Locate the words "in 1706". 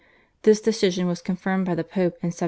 2.23-2.39